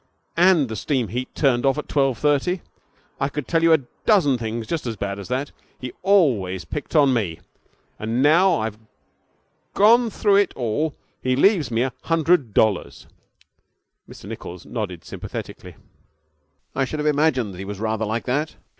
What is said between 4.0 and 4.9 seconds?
dozen things just